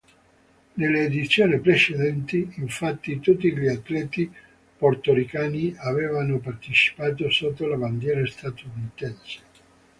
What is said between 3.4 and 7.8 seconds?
gli atleti portoricani avevano partecipato sotto la